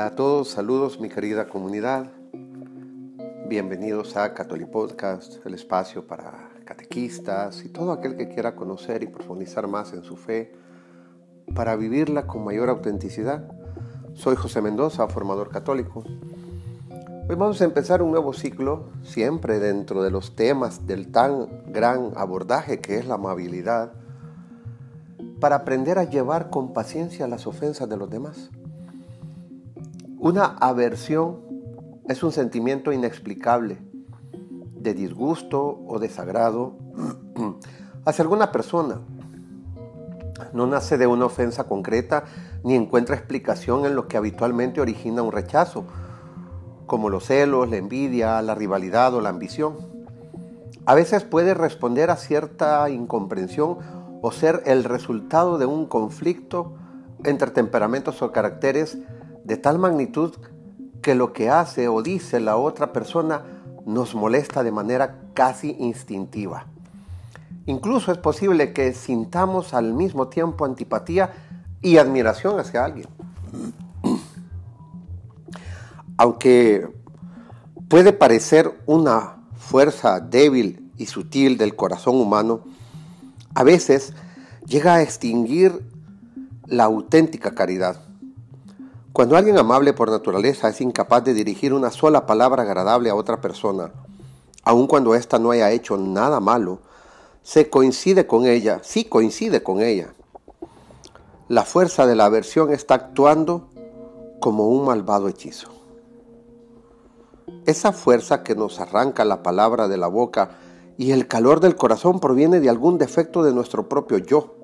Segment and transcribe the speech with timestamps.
[0.00, 2.06] Hola a todos, saludos mi querida comunidad.
[3.46, 9.08] Bienvenidos a Catholic Podcast, el espacio para catequistas y todo aquel que quiera conocer y
[9.08, 10.54] profundizar más en su fe
[11.54, 13.46] para vivirla con mayor autenticidad.
[14.14, 16.02] Soy José Mendoza, formador católico.
[17.28, 22.12] Hoy vamos a empezar un nuevo ciclo, siempre dentro de los temas del tan gran
[22.16, 23.92] abordaje que es la amabilidad,
[25.40, 28.50] para aprender a llevar con paciencia las ofensas de los demás.
[30.22, 31.40] Una aversión
[32.06, 33.78] es un sentimiento inexplicable
[34.74, 36.76] de disgusto o desagrado
[38.04, 39.00] hacia alguna persona.
[40.52, 42.24] No nace de una ofensa concreta
[42.62, 45.86] ni encuentra explicación en lo que habitualmente origina un rechazo,
[46.84, 49.78] como los celos, la envidia, la rivalidad o la ambición.
[50.84, 53.78] A veces puede responder a cierta incomprensión
[54.20, 56.74] o ser el resultado de un conflicto
[57.24, 58.98] entre temperamentos o caracteres
[59.44, 60.34] de tal magnitud
[61.02, 63.42] que lo que hace o dice la otra persona
[63.86, 66.66] nos molesta de manera casi instintiva.
[67.66, 71.32] Incluso es posible que sintamos al mismo tiempo antipatía
[71.82, 73.06] y admiración hacia alguien.
[76.16, 76.88] Aunque
[77.88, 82.60] puede parecer una fuerza débil y sutil del corazón humano,
[83.54, 84.12] a veces
[84.66, 85.82] llega a extinguir
[86.66, 88.09] la auténtica caridad.
[89.12, 93.40] Cuando alguien amable por naturaleza es incapaz de dirigir una sola palabra agradable a otra
[93.40, 93.90] persona,
[94.62, 96.78] aun cuando ésta no haya hecho nada malo,
[97.42, 100.14] se coincide con ella, sí coincide con ella.
[101.48, 103.68] La fuerza de la aversión está actuando
[104.38, 105.70] como un malvado hechizo.
[107.66, 110.50] Esa fuerza que nos arranca la palabra de la boca
[110.98, 114.54] y el calor del corazón proviene de algún defecto de nuestro propio yo.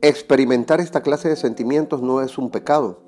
[0.00, 3.00] Experimentar esta clase de sentimientos no es un pecado,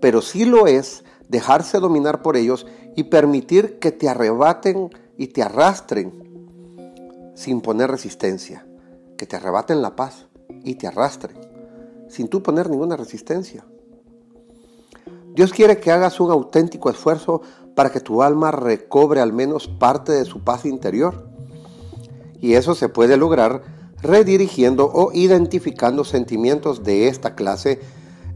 [0.00, 2.66] pero sí lo es dejarse dominar por ellos
[2.96, 6.12] y permitir que te arrebaten y te arrastren
[7.34, 8.66] sin poner resistencia,
[9.16, 10.26] que te arrebaten la paz
[10.64, 11.46] y te arrastren
[12.08, 13.64] sin tú poner ninguna resistencia.
[15.34, 17.42] Dios quiere que hagas un auténtico esfuerzo
[17.74, 21.28] para que tu alma recobre al menos parte de su paz interior.
[22.40, 23.62] Y eso se puede lograr
[24.06, 27.80] redirigiendo o identificando sentimientos de esta clase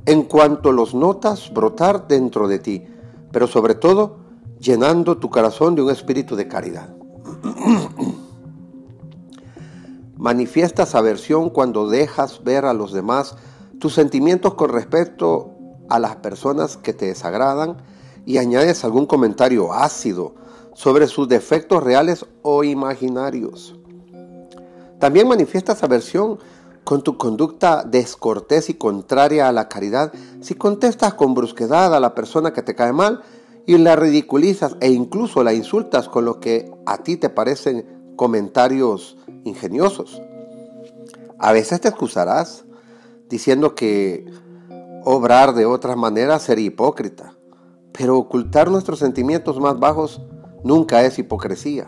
[0.06, 2.84] en cuanto los notas brotar dentro de ti,
[3.32, 4.18] pero sobre todo
[4.58, 6.94] llenando tu corazón de un espíritu de caridad.
[10.16, 13.36] Manifiestas aversión cuando dejas ver a los demás
[13.78, 15.54] tus sentimientos con respecto
[15.88, 17.78] a las personas que te desagradan
[18.26, 20.34] y añades algún comentario ácido
[20.74, 23.79] sobre sus defectos reales o imaginarios.
[25.00, 26.38] También manifiestas aversión
[26.84, 32.14] con tu conducta descortés y contraria a la caridad si contestas con brusquedad a la
[32.14, 33.22] persona que te cae mal
[33.66, 39.16] y la ridiculizas e incluso la insultas con lo que a ti te parecen comentarios
[39.44, 40.20] ingeniosos.
[41.38, 42.64] A veces te excusarás
[43.30, 44.26] diciendo que
[45.04, 47.32] obrar de otra manera sería hipócrita,
[47.92, 50.20] pero ocultar nuestros sentimientos más bajos
[50.62, 51.86] nunca es hipocresía.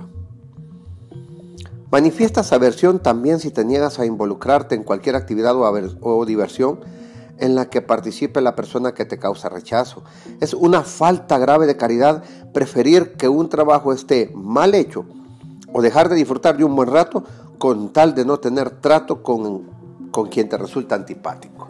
[1.93, 6.81] Manifiestas aversión también si te niegas a involucrarte en cualquier actividad o, diversión
[7.37, 10.03] en la que participe la persona que te causa rechazo.
[10.41, 15.05] Es una falta grave de caridad preferir que un trabajo esté mal hecho
[15.71, 17.25] o dejar de disfrutar de un buen rato
[17.59, 19.65] con tal de no tener trato con,
[20.11, 21.69] con quien te resulta antipático.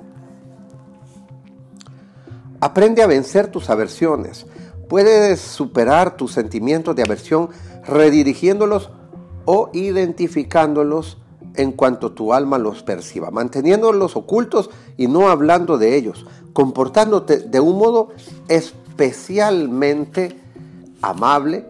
[2.61, 4.47] Aprende a vencer tus aversiones.
[4.89, 7.49] Puedes superar tus sentimientos de aversión
[7.85, 8.93] redirigiéndolos
[9.55, 11.19] o identificándolos
[11.57, 16.25] en cuanto tu alma los perciba, manteniéndolos ocultos y no hablando de ellos,
[16.55, 18.09] comportándote de un modo
[18.49, 20.41] especialmente
[21.03, 21.67] amable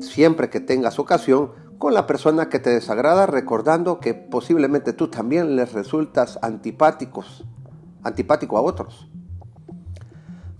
[0.00, 5.54] siempre que tengas ocasión con la persona que te desagrada, recordando que posiblemente tú también
[5.54, 7.44] les resultas antipáticos,
[8.02, 9.08] antipático a otros.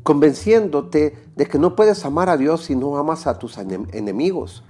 [0.05, 4.63] Convenciéndote de que no puedes amar a Dios si no amas a tus enemigos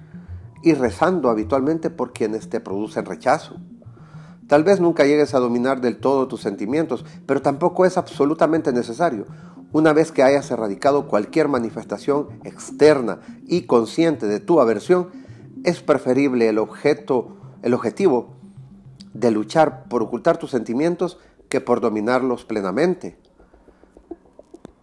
[0.63, 3.57] y rezando habitualmente por quienes te producen rechazo.
[4.47, 9.25] Tal vez nunca llegues a dominar del todo tus sentimientos, pero tampoco es absolutamente necesario.
[9.71, 15.09] Una vez que hayas erradicado cualquier manifestación externa y consciente de tu aversión,
[15.63, 18.35] es preferible el objeto, el objetivo
[19.13, 21.19] de luchar por ocultar tus sentimientos
[21.49, 23.17] que por dominarlos plenamente.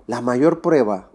[0.07, 1.11] La mayor prueba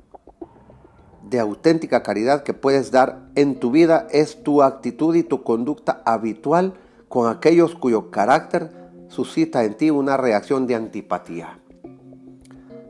[1.30, 6.02] de auténtica caridad que puedes dar en tu vida es tu actitud y tu conducta
[6.06, 6.74] habitual
[7.10, 8.72] con aquellos cuyo carácter
[9.08, 11.60] suscita en ti una reacción de antipatía.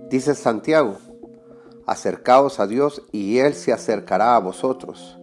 [0.10, 0.98] Dice Santiago,
[1.86, 5.20] Acercaos a Dios y Él se acercará a vosotros.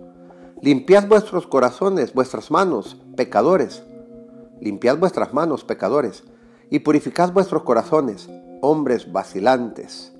[0.61, 3.83] Limpiad vuestros corazones, vuestras manos, pecadores.
[4.61, 6.23] Limpiad vuestras manos, pecadores,
[6.71, 8.31] y purificad vuestros corazones,
[8.61, 10.13] hombres vacilantes.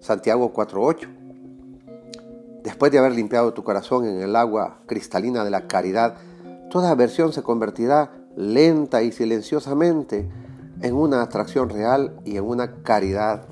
[0.00, 1.23] Santiago 4:8.
[2.64, 6.16] Después de haber limpiado tu corazón en el agua cristalina de la caridad,
[6.70, 10.26] toda aversión se convertirá lenta y silenciosamente
[10.80, 13.44] en una atracción real y en una caridad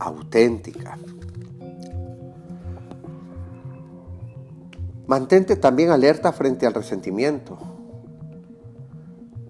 [0.00, 0.98] auténtica.
[5.06, 7.56] Mantente también alerta frente al resentimiento.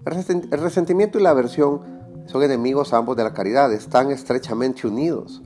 [0.05, 1.81] El resentimiento y la aversión
[2.27, 5.41] son enemigos ambos de la caridad, están estrechamente unidos.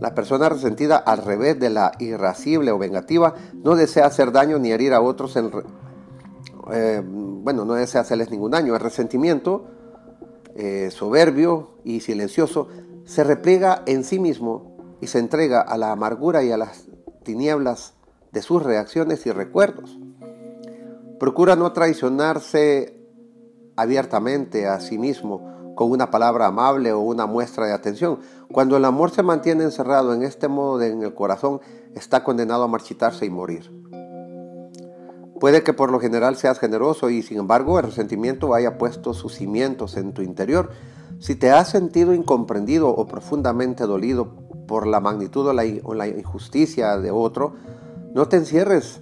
[0.00, 4.70] La persona resentida, al revés de la irascible o vengativa, no desea hacer daño ni
[4.70, 5.36] herir a otros.
[5.36, 5.50] En,
[6.72, 8.74] eh, bueno, no desea hacerles ningún daño.
[8.74, 9.66] El resentimiento,
[10.54, 12.68] eh, soberbio y silencioso,
[13.04, 16.86] se repliega en sí mismo y se entrega a la amargura y a las
[17.24, 17.94] tinieblas
[18.32, 19.98] de sus reacciones y recuerdos.
[21.18, 22.98] Procura no traicionarse
[23.76, 28.18] abiertamente a sí mismo con una palabra amable o una muestra de atención.
[28.50, 31.60] Cuando el amor se mantiene encerrado en este modo en el corazón,
[31.94, 33.70] está condenado a marchitarse y morir.
[35.38, 39.36] Puede que por lo general seas generoso y sin embargo el resentimiento haya puesto sus
[39.36, 40.70] cimientos en tu interior.
[41.20, 44.34] Si te has sentido incomprendido o profundamente dolido
[44.66, 47.54] por la magnitud o la, o la injusticia de otro,
[48.14, 49.00] no te encierres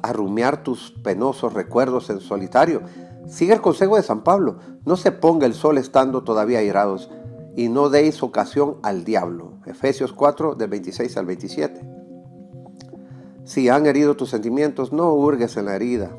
[0.00, 2.80] a rumiar tus penosos recuerdos en solitario.
[3.26, 7.10] Sigue el consejo de San Pablo, no se ponga el sol estando todavía airados
[7.56, 9.54] y no deis ocasión al diablo.
[9.66, 11.80] Efesios 4 del 26 al 27.
[13.44, 16.10] Si han herido tus sentimientos, no hurgues en la herida.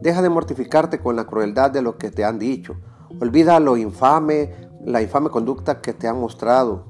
[0.00, 2.76] Deja de mortificarte con la crueldad de lo que te han dicho.
[3.20, 4.52] Olvida lo infame,
[4.84, 6.84] la infame conducta que te han mostrado.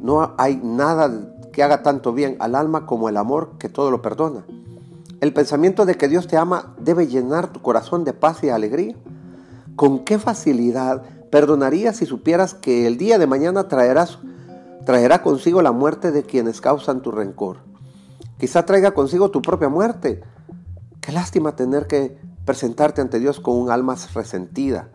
[0.00, 1.10] No hay nada
[1.52, 4.44] que haga tanto bien al alma como el amor que todo lo perdona.
[5.20, 8.94] El pensamiento de que Dios te ama debe llenar tu corazón de paz y alegría.
[9.74, 14.18] ¿Con qué facilidad perdonarías si supieras que el día de mañana traerás,
[14.86, 17.58] traerá consigo la muerte de quienes causan tu rencor?
[18.38, 20.22] Quizá traiga consigo tu propia muerte.
[21.00, 24.88] Qué lástima tener que presentarte ante Dios con un alma resentida.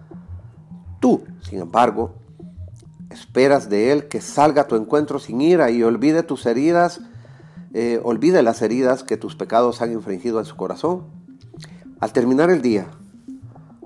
[1.02, 2.14] Tú, sin embargo,
[3.10, 7.02] esperas de Él que salga a tu encuentro sin ira y olvide tus heridas
[7.74, 11.06] eh, olvide las heridas que tus pecados han infringido en su corazón.
[12.00, 12.92] Al terminar el día,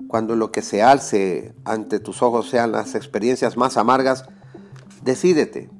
[0.08, 4.26] cuando lo que se alce ante tus ojos sean las experiencias más amargas,
[5.02, 5.70] decídete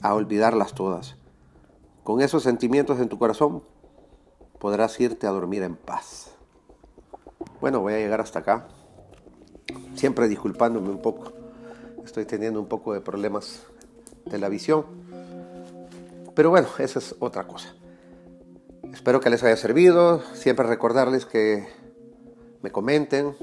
[0.00, 1.16] a olvidarlas todas.
[2.02, 3.62] Con esos sentimientos en tu corazón
[4.58, 6.34] podrás irte a dormir en paz.
[7.60, 8.68] Bueno, voy a llegar hasta acá,
[9.94, 11.32] siempre disculpándome un poco.
[12.04, 13.64] Estoy teniendo un poco de problemas
[14.24, 14.99] de la visión
[16.40, 17.74] pero bueno, esa es otra cosa.
[18.94, 20.22] Espero que les haya servido.
[20.32, 21.68] Siempre recordarles que
[22.62, 23.36] me comenten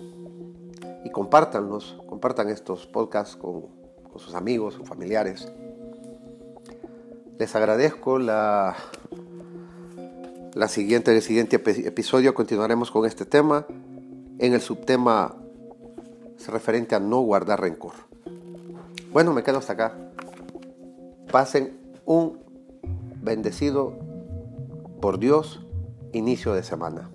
[1.06, 3.68] y compartanlos, compartan estos podcasts con,
[4.16, 5.48] sus amigos o familiares.
[7.38, 8.76] Les agradezco la,
[10.56, 13.68] la siguiente, el siguiente episodio continuaremos con este tema.
[14.40, 15.36] En el subtema
[16.48, 17.94] referente a no guardar rencor.
[19.12, 19.94] Bueno, me quedo hasta acá.
[21.32, 22.47] Pasen un
[23.28, 23.94] bendecido
[25.00, 25.64] por Dios
[26.14, 27.12] inicio de semana.